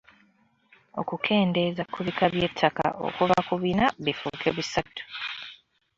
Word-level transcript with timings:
Okukendeeza 1.01 1.83
ku 1.91 1.99
bika 2.05 2.25
by’ettaka 2.33 2.85
okuva 3.07 3.37
ku 3.47 3.55
bina 3.61 3.85
bifuuke 4.03 4.49
bisatu. 4.57 5.03